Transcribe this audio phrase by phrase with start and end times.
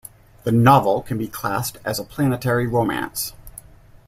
[0.45, 3.33] The novel can be classed as a planetary romance.